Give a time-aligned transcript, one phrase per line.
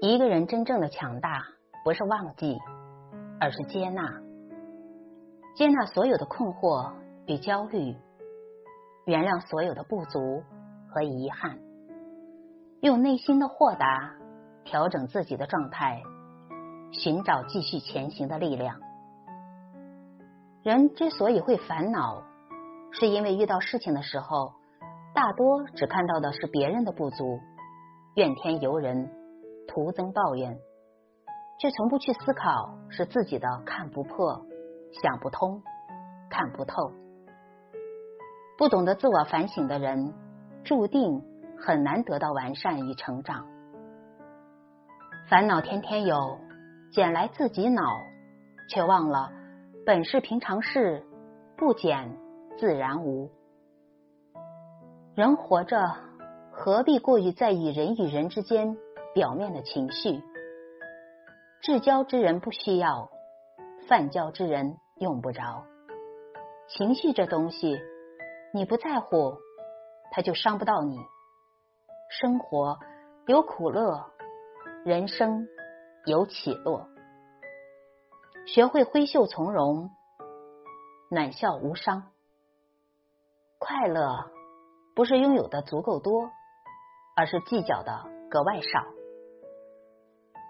[0.00, 1.44] 一个人真正的强大，
[1.84, 2.58] 不是忘记，
[3.40, 4.20] 而是接纳，
[5.54, 6.92] 接纳所有的困惑
[7.26, 7.96] 与焦虑，
[9.06, 10.42] 原谅所有的不足
[10.88, 11.58] 和遗憾，
[12.80, 14.14] 用内心的豁达
[14.64, 16.02] 调整自己的状态，
[16.90, 18.80] 寻找继续前行的力量。
[20.64, 22.22] 人之所以会烦恼，
[22.92, 24.52] 是因为遇到事情的时候，
[25.14, 27.40] 大多只看到的是别人的不足，
[28.14, 29.10] 怨天尤人。
[29.68, 30.58] 徒增抱怨，
[31.58, 34.44] 却从不去思考是自己的看不破、
[34.92, 35.62] 想不通、
[36.28, 36.90] 看不透。
[38.58, 40.12] 不懂得自我反省的人，
[40.62, 41.22] 注定
[41.56, 43.46] 很难得到完善与成长。
[45.30, 46.38] 烦恼天天有，
[46.92, 47.82] 捡来自己恼，
[48.68, 49.32] 却忘了
[49.86, 51.02] 本是平常事，
[51.56, 52.14] 不捡
[52.58, 53.30] 自然无。
[55.14, 55.94] 人活着，
[56.64, 58.78] 何必过于在意人与人之间？
[59.14, 60.22] 表面的情绪，
[61.60, 63.10] 至交之人不需要，
[63.88, 65.64] 泛交之人用不着。
[66.68, 67.80] 情绪这东西，
[68.54, 69.38] 你不在乎，
[70.12, 71.00] 它就伤不到你。
[72.20, 72.78] 生活
[73.26, 74.12] 有苦乐，
[74.84, 75.48] 人生
[76.06, 76.86] 有起落。
[78.46, 79.90] 学会挥袖从容，
[81.10, 82.12] 暖笑无伤。
[83.58, 84.30] 快乐
[84.94, 86.30] 不是拥有的足够多，
[87.14, 88.84] 而是计较的格外少。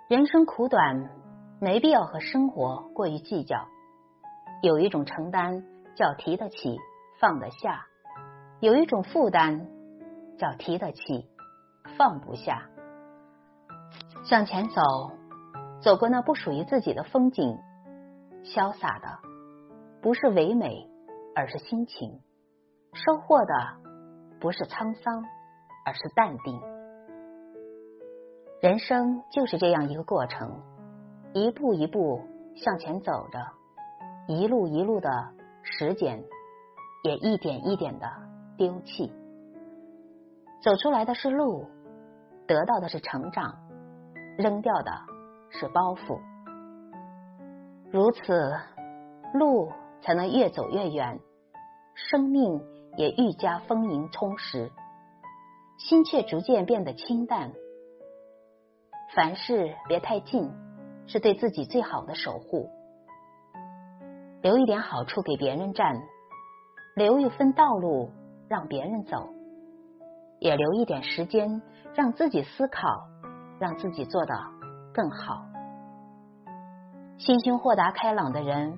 [0.09, 1.11] 人生苦短，
[1.61, 3.67] 没必要和生活过于计较。
[4.63, 5.65] 有一种承担
[5.97, 6.79] 叫提得起
[7.19, 7.87] 放得下，
[8.61, 9.69] 有一种负担
[10.39, 11.29] 叫提得起
[11.97, 12.69] 放不下。
[14.25, 14.83] 向前走，
[15.81, 17.59] 走过那不属于自己的风景，
[18.45, 19.19] 潇洒的
[20.01, 20.89] 不是唯美，
[21.35, 22.21] 而是心情；
[22.93, 23.55] 收获的
[24.41, 25.25] 不是沧桑，
[25.85, 26.61] 而是淡定。
[28.61, 30.63] 人生就是这样一个过程，
[31.33, 32.21] 一步一步
[32.55, 33.39] 向前走着，
[34.29, 35.09] 一路一路的
[35.63, 36.23] 拾捡，
[37.03, 38.07] 也一点一点的
[38.57, 39.13] 丢弃。
[40.63, 41.67] 走出来的是路，
[42.47, 43.59] 得到的是成长，
[44.39, 44.93] 扔掉的
[45.51, 46.21] 是包袱。
[47.91, 48.53] 如此，
[49.35, 49.73] 路
[50.03, 51.19] 才能越走越远，
[51.95, 52.63] 生命
[52.97, 54.71] 也愈加丰盈充实，
[55.89, 57.53] 心却逐渐变得清淡。
[59.15, 60.51] 凡事别太近，
[61.07, 62.71] 是对自己最好的守护。
[64.43, 66.01] 留一点好处给别人占，
[66.95, 68.11] 留一分道路
[68.49, 69.29] 让别人走，
[70.39, 71.63] 也留一点时间
[71.95, 72.89] 让自己思考，
[73.59, 74.35] 让自己做的
[74.95, 75.43] 更好。
[77.19, 78.77] 心胸豁达开朗的人，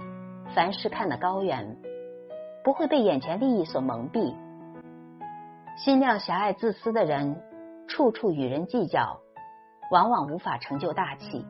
[0.55, 1.77] 凡事看得高远，
[2.65, 4.35] 不会被眼前利益所蒙蔽；
[5.77, 7.43] 心量狭隘自私的人，
[7.89, 9.21] 处处与人计较。
[9.91, 11.45] 往往无法成就大器。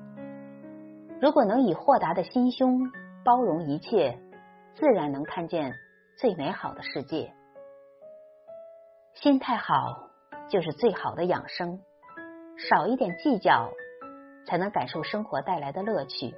[1.20, 2.90] 如果能以豁达的心胸
[3.24, 4.18] 包容一切，
[4.74, 5.72] 自然能看见
[6.18, 7.32] 最美好的世界。
[9.14, 10.10] 心态好
[10.50, 11.80] 就是最好的养生，
[12.58, 13.70] 少一点计较，
[14.46, 16.34] 才能感受生活带来的乐趣；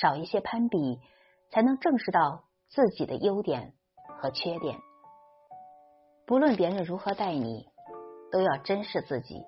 [0.00, 1.00] 少一些攀比，
[1.50, 3.74] 才能正视到自己的优点
[4.20, 4.78] 和缺点。
[6.28, 7.66] 不论别人如何待你，
[8.30, 9.42] 都要珍视自己。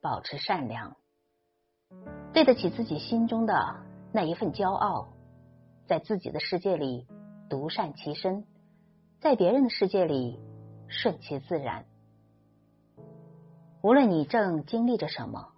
[0.00, 0.96] 保持善良，
[2.34, 3.54] 对得起自己心中的
[4.12, 5.08] 那一份骄傲，
[5.86, 7.06] 在自己的世界里
[7.48, 8.46] 独善其身，
[9.20, 10.38] 在别人的世界里
[10.88, 11.86] 顺其自然。
[13.82, 15.52] 无论你正经历着什么，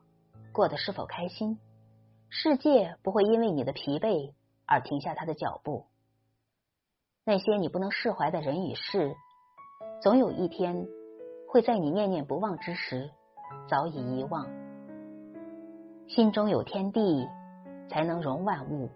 [0.53, 1.59] 过得是否开心，
[2.29, 4.33] 世界不会因为你的疲惫
[4.65, 5.87] 而停下他的脚步。
[7.25, 9.17] 那些你不能释怀的人与事，
[10.01, 10.87] 总有一天
[11.49, 13.11] 会在你念念不忘之时。
[13.69, 14.47] 早已遗忘，
[16.09, 17.29] 心中有天地，
[17.89, 18.89] 才能容万物；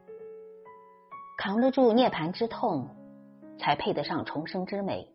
[1.38, 2.88] 扛得住涅槃之痛，
[3.58, 5.08] 才配得上重生之美。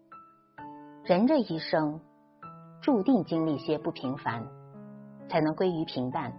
[1.04, 2.00] 人这一生，
[2.82, 4.46] 注定经历些不平凡，
[5.30, 6.34] 才能归于平淡。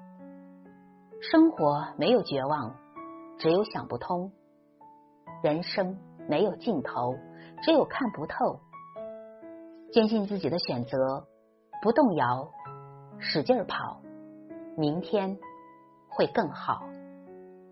[1.20, 2.74] 生活没有绝望，
[3.38, 4.30] 只有想不通；
[5.42, 5.98] 人生
[6.28, 7.14] 没有尽头，
[7.62, 8.58] 只有看不透。
[9.96, 11.26] 坚信自己的选择，
[11.80, 12.50] 不动摇。
[13.18, 14.02] 使劲跑，
[14.76, 15.38] 明天
[16.10, 16.82] 会更好。